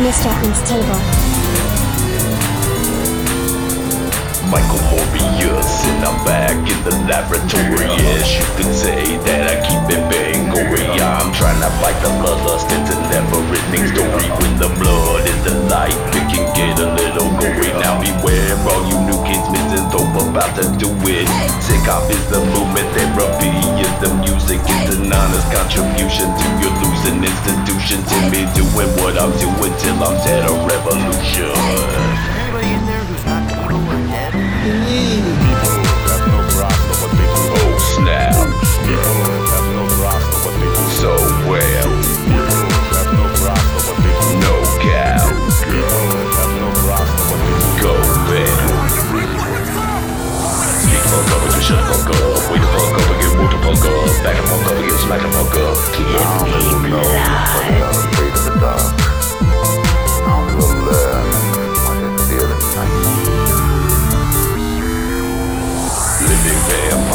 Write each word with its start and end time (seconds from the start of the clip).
Mr. 0.00 0.32
Unstable. 0.44 1.00
Michael 4.48 4.80
Morbius, 4.88 5.84
and 5.88 6.04
I'm 6.04 6.16
back 6.24 6.56
in 6.56 6.78
the 6.84 6.92
laboratory. 7.08 7.88
Yes, 8.00 8.36
you 8.36 8.44
could 8.56 8.72
say 8.74 9.16
that 9.28 9.48
I 9.48 9.56
keep 9.64 9.84
it 9.92 10.02
bang 10.12 10.48
gory. 10.52 10.84
I'm 11.00 11.32
trying 11.32 11.60
to 11.60 11.70
fight 11.80 11.96
the 12.04 12.08
bloodlust. 12.20 12.68
It's 12.72 12.92
a 12.92 12.98
never-ending 13.08 13.86
story. 13.92 14.28
When 14.40 14.52
the 14.60 14.68
blood 14.80 15.24
is 15.28 15.40
the 15.44 15.56
light, 15.72 15.96
it 16.16 16.24
can 16.28 16.44
get 16.52 16.76
a 16.80 16.88
little 16.92 17.32
gory. 17.40 17.72
Now 17.80 17.96
beware, 18.00 18.56
all 18.68 18.84
you 18.88 18.98
new 19.08 19.20
kids 19.24 19.48
missing 19.48 19.88
dope 19.92 20.12
about 20.12 20.52
to 20.60 20.68
do 20.76 20.88
it. 21.08 21.28
Sick 21.64 21.88
off 21.88 22.08
is 22.12 22.20
the 22.28 22.40
movement, 22.52 22.88
therapy 22.92 23.52
is 23.80 23.94
the 24.04 24.12
music. 24.20 24.60
It's 24.68 24.96
an 24.96 25.12
honest 25.12 25.48
contribution 25.48 26.28
to 26.28 26.46
your 26.60 26.72
losing 26.80 27.24
institution. 27.24 28.04
To 28.04 28.16
me 28.28 28.44
doing 28.52 28.88
what 29.00 29.16
I'm 29.16 29.32
doing 29.40 29.51
till 30.04 30.42
I'm 30.42 30.51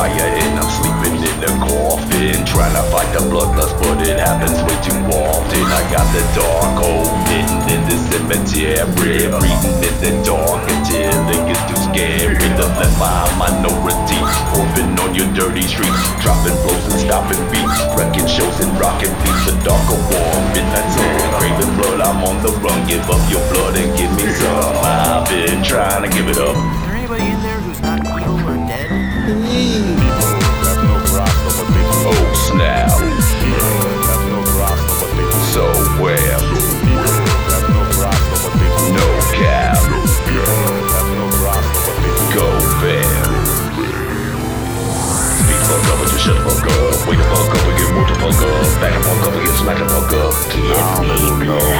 vampire 0.07 0.31
and 0.43 0.59
I'm 0.59 0.69
sleeping 0.69 1.15
in 1.19 1.37
the 1.39 1.51
coffin 1.59 2.45
Trying 2.45 2.75
to 2.75 2.83
fight 2.91 3.09
the 3.13 3.23
bloodlust 3.27 3.75
but 3.79 4.07
it 4.07 4.19
happens 4.19 4.57
way 4.63 4.77
too 4.83 4.97
often. 5.11 5.63
I 5.67 5.81
got 5.91 6.07
the 6.13 6.23
dark 6.35 6.75
hole 6.79 7.07
in 7.31 7.81
the 7.87 7.97
cemetery 8.09 8.87
Breathing 8.95 9.77
in 9.83 9.95
the 10.01 10.11
dark 10.23 10.63
until 10.69 11.29
it 11.29 11.41
gets 11.47 11.63
too 11.67 11.79
scary. 11.91 12.35
The 12.57 12.65
let 12.79 12.93
my 12.97 13.25
minority 13.37 14.19
orphan 14.55 14.97
on 14.99 15.15
your 15.15 15.29
dirty 15.33 15.63
streets 15.67 16.03
Dropping 16.21 16.57
blows 16.63 16.83
and 16.91 16.99
stopping 16.99 17.43
beats 17.51 17.77
Wrecking 17.95 18.27
shows 18.27 18.57
and 18.63 18.71
rocking 18.79 19.13
beats. 19.23 19.43
The 19.45 19.53
darker 19.63 19.99
warm 20.09 20.43
midnight 20.53 20.87
sun 20.93 21.09
Craving 21.37 21.73
blood 21.77 22.01
I'm 22.01 22.23
on 22.23 22.41
the 22.43 22.51
run 22.63 22.79
Give 22.87 23.03
up 23.09 23.21
your 23.29 23.43
blood 23.51 23.56
know. 51.47 51.76